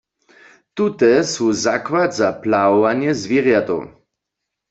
Tute 0.79 1.09
su 1.31 1.45
zakład 1.65 2.09
za 2.19 2.29
plahowanje 2.41 3.11
zwěrjatow. 3.21 3.83